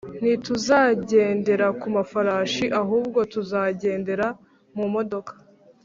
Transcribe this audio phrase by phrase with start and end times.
[0.19, 4.27] Ntituzagendera ku mafarashi ahubwo tuzagendera
[4.75, 5.33] mumodoka